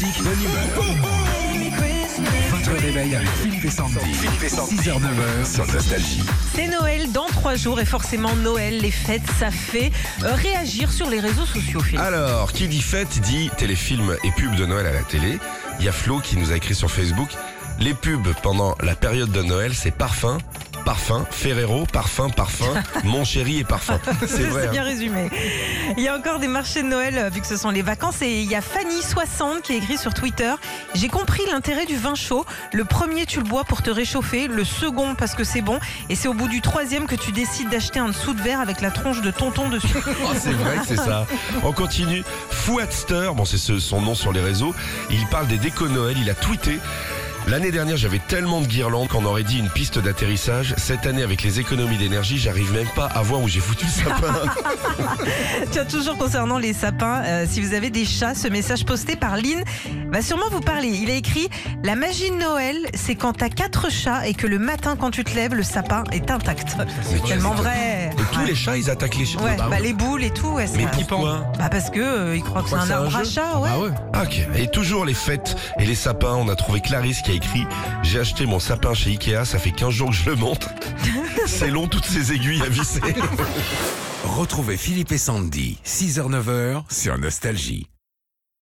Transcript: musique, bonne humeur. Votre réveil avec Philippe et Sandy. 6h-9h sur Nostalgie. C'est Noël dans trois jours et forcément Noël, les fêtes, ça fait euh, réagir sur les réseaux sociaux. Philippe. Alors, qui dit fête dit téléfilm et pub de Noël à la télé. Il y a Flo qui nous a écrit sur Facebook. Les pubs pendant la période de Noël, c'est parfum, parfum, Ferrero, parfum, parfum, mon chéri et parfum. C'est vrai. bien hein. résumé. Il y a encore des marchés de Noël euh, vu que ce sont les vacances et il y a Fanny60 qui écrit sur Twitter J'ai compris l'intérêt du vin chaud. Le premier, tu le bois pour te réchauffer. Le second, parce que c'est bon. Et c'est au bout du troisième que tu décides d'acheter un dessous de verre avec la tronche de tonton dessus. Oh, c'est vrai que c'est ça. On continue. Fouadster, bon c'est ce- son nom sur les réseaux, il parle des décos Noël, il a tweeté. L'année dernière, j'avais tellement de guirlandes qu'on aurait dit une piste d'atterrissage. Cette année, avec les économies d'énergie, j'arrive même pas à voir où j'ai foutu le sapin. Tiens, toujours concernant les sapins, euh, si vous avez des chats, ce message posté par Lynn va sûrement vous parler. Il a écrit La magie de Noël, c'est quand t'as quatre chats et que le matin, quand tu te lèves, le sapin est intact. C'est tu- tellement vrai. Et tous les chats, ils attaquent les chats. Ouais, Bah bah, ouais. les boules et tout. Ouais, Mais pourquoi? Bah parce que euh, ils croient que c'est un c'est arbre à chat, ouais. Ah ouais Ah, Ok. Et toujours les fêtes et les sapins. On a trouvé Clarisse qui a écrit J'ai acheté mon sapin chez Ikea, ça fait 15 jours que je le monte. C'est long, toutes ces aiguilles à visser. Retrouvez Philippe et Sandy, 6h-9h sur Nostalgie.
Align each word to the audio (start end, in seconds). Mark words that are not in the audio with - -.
musique, 0.00 0.22
bonne 0.22 0.42
humeur. 0.42 0.84
Votre 2.50 2.82
réveil 2.82 3.14
avec 3.14 3.28
Philippe 3.28 3.64
et 3.64 3.70
Sandy. 3.70 3.94
6h-9h 3.94 5.54
sur 5.54 5.66
Nostalgie. 5.72 6.22
C'est 6.54 6.68
Noël 6.68 7.10
dans 7.12 7.26
trois 7.26 7.54
jours 7.54 7.80
et 7.80 7.86
forcément 7.86 8.34
Noël, 8.36 8.78
les 8.78 8.90
fêtes, 8.90 9.22
ça 9.38 9.50
fait 9.50 9.92
euh, 10.22 10.34
réagir 10.34 10.92
sur 10.92 11.08
les 11.08 11.20
réseaux 11.20 11.46
sociaux. 11.46 11.80
Philippe. 11.80 12.00
Alors, 12.00 12.52
qui 12.52 12.68
dit 12.68 12.82
fête 12.82 13.20
dit 13.20 13.50
téléfilm 13.56 14.16
et 14.22 14.30
pub 14.32 14.54
de 14.56 14.66
Noël 14.66 14.86
à 14.86 14.92
la 14.92 15.02
télé. 15.02 15.38
Il 15.78 15.86
y 15.86 15.88
a 15.88 15.92
Flo 15.92 16.18
qui 16.20 16.36
nous 16.36 16.52
a 16.52 16.56
écrit 16.56 16.74
sur 16.74 16.90
Facebook. 16.90 17.30
Les 17.80 17.94
pubs 17.94 18.34
pendant 18.42 18.74
la 18.82 18.96
période 18.96 19.30
de 19.30 19.42
Noël, 19.42 19.74
c'est 19.74 19.94
parfum, 19.94 20.38
parfum, 20.86 21.26
Ferrero, 21.32 21.84
parfum, 21.92 22.30
parfum, 22.30 22.72
mon 23.04 23.24
chéri 23.24 23.58
et 23.58 23.64
parfum. 23.64 23.98
C'est 24.28 24.44
vrai. 24.44 24.68
bien 24.68 24.82
hein. 24.82 24.84
résumé. 24.84 25.30
Il 25.96 26.02
y 26.04 26.06
a 26.06 26.16
encore 26.16 26.38
des 26.38 26.46
marchés 26.46 26.82
de 26.84 26.86
Noël 26.86 27.18
euh, 27.18 27.28
vu 27.28 27.40
que 27.40 27.46
ce 27.46 27.56
sont 27.56 27.70
les 27.70 27.82
vacances 27.82 28.22
et 28.22 28.40
il 28.40 28.48
y 28.48 28.54
a 28.54 28.60
Fanny60 28.60 29.62
qui 29.62 29.74
écrit 29.74 29.98
sur 29.98 30.14
Twitter 30.14 30.52
J'ai 30.94 31.08
compris 31.08 31.42
l'intérêt 31.50 31.86
du 31.86 31.96
vin 31.96 32.14
chaud. 32.14 32.46
Le 32.72 32.84
premier, 32.84 33.26
tu 33.26 33.40
le 33.40 33.44
bois 33.44 33.64
pour 33.64 33.82
te 33.82 33.90
réchauffer. 33.90 34.46
Le 34.46 34.62
second, 34.64 35.16
parce 35.16 35.34
que 35.34 35.42
c'est 35.42 35.60
bon. 35.60 35.80
Et 36.08 36.14
c'est 36.14 36.28
au 36.28 36.34
bout 36.34 36.48
du 36.48 36.60
troisième 36.60 37.06
que 37.06 37.16
tu 37.16 37.32
décides 37.32 37.68
d'acheter 37.68 37.98
un 37.98 38.08
dessous 38.08 38.32
de 38.32 38.40
verre 38.40 38.60
avec 38.60 38.80
la 38.80 38.92
tronche 38.92 39.22
de 39.22 39.32
tonton 39.32 39.68
dessus. 39.68 39.88
Oh, 40.28 40.32
c'est 40.38 40.52
vrai 40.52 40.76
que 40.78 40.86
c'est 40.86 40.96
ça. 40.96 41.26
On 41.64 41.72
continue. 41.72 42.22
Fouadster, 42.50 43.30
bon 43.34 43.44
c'est 43.44 43.58
ce- 43.58 43.78
son 43.80 44.00
nom 44.00 44.14
sur 44.14 44.32
les 44.32 44.40
réseaux, 44.40 44.74
il 45.10 45.24
parle 45.26 45.46
des 45.46 45.58
décos 45.58 45.88
Noël, 45.88 46.16
il 46.18 46.30
a 46.30 46.34
tweeté. 46.34 46.78
L'année 47.48 47.70
dernière, 47.70 47.96
j'avais 47.96 48.18
tellement 48.18 48.60
de 48.60 48.66
guirlandes 48.66 49.06
qu'on 49.06 49.24
aurait 49.24 49.44
dit 49.44 49.58
une 49.60 49.68
piste 49.70 50.00
d'atterrissage. 50.00 50.74
Cette 50.78 51.06
année, 51.06 51.22
avec 51.22 51.42
les 51.44 51.60
économies 51.60 51.96
d'énergie, 51.96 52.38
j'arrive 52.38 52.72
même 52.72 52.88
pas 52.96 53.06
à 53.06 53.22
voir 53.22 53.40
où 53.40 53.46
j'ai 53.48 53.60
foutu 53.60 53.84
le 53.86 53.90
sapin. 54.04 54.34
Tiens, 55.70 55.84
toujours 55.84 56.18
concernant 56.18 56.58
les 56.58 56.72
sapins, 56.72 57.22
euh, 57.24 57.46
si 57.48 57.60
vous 57.60 57.72
avez 57.72 57.90
des 57.90 58.04
chats, 58.04 58.34
ce 58.34 58.48
message 58.48 58.84
posté 58.84 59.14
par 59.14 59.36
Lynn 59.36 59.62
va 60.10 60.22
sûrement 60.22 60.48
vous 60.50 60.60
parler. 60.60 60.88
Il 60.88 61.08
a 61.08 61.14
écrit 61.14 61.48
La 61.84 61.94
magie 61.94 62.30
de 62.30 62.36
Noël, 62.36 62.76
c'est 62.94 63.14
quand 63.14 63.34
t'as 63.34 63.48
quatre 63.48 63.92
chats 63.92 64.26
et 64.26 64.34
que 64.34 64.48
le 64.48 64.58
matin, 64.58 64.96
quand 64.98 65.12
tu 65.12 65.22
te 65.22 65.32
lèves, 65.36 65.54
le 65.54 65.62
sapin 65.62 66.02
est 66.10 66.28
intact. 66.32 66.76
C'est 67.02 67.22
tu- 67.22 67.28
tellement 67.28 67.54
vrai. 67.54 68.10
Et 68.18 68.34
tous 68.34 68.44
les 68.44 68.56
chats, 68.56 68.76
ils 68.76 68.90
attaquent 68.90 69.18
les 69.18 69.24
chats. 69.26 69.40
Ouais, 69.40 69.56
Bah 69.56 69.66
bah, 69.70 69.76
ouais. 69.76 69.82
les 69.82 69.92
boules 69.92 70.24
et 70.24 70.30
tout. 70.30 70.48
Ouais, 70.48 70.66
Mais 70.76 70.86
pourquoi? 70.92 71.44
Bah 71.58 71.68
parce 71.70 71.90
que 71.90 72.00
euh, 72.00 72.36
ils 72.36 72.42
croient 72.42 72.62
que 72.64 72.70
c'est 72.70 72.74
un 72.74 72.86
c'est 72.86 72.92
arbre 72.92 73.16
à 73.16 73.22
chat, 73.24 73.58
ouais. 73.60 73.68
Ah 73.72 73.78
ouais 73.78 73.90
Ah, 74.14 74.22
Ok. 74.24 74.40
Et 74.56 74.66
toujours 74.68 75.04
les 75.04 75.14
fêtes 75.14 75.56
et 75.78 75.86
les 75.86 75.94
sapins. 75.94 76.34
On 76.34 76.48
a 76.48 76.56
trouvé 76.56 76.80
Clarisse 76.80 77.22
qui 77.22 77.30
a 77.30 77.34
écrit 77.36 77.66
J'ai 78.02 78.20
acheté 78.20 78.46
mon 78.46 78.58
sapin 78.58 78.94
chez 78.94 79.10
Ikea, 79.10 79.44
ça 79.44 79.58
fait 79.58 79.70
15 79.70 79.90
jours 79.90 80.10
que 80.10 80.16
je 80.16 80.30
le 80.30 80.36
monte. 80.36 80.68
C'est 81.46 81.70
long, 81.70 81.86
toutes 81.86 82.04
ces 82.04 82.32
aiguilles 82.32 82.62
à 82.62 82.68
visser. 82.68 83.00
Retrouvez 84.24 84.76
Philippe 84.76 85.12
et 85.12 85.18
Sandy, 85.18 85.78
6h-9h 85.84 86.82
sur 86.90 87.16
Nostalgie. 87.18 87.86